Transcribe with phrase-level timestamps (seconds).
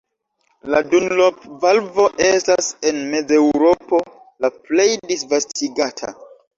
[0.75, 4.03] La "Dunlop-valvo" estas en Mezeŭropo
[4.47, 6.17] la plej disvastigata.